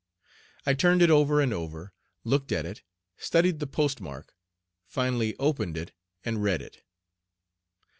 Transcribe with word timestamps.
I 0.65 0.73
turned 0.73 1.03
it 1.03 1.11
over 1.11 1.41
and 1.41 1.53
over, 1.53 1.93
looked 2.23 2.51
at 2.51 2.65
it, 2.65 2.81
studied 3.17 3.59
the 3.59 3.67
postmark, 3.67 4.33
finally 4.87 5.35
opened 5.37 5.77
it 5.77 5.91
and 6.25 6.41
read 6.41 6.63
it. 6.63 6.81